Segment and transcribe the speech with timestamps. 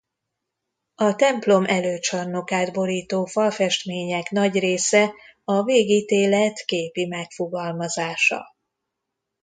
[0.95, 5.13] A templom előcsarnokát borító falfestmények nagy része
[5.45, 8.43] a végítélet képi megfogalmazása.